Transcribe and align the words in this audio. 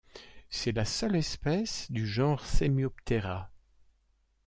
C'est 0.49 0.71
la 0.71 0.83
seule 0.83 1.15
espèce 1.15 1.85
du 1.91 2.07
genre 2.07 2.43
Semioptera. 2.43 3.51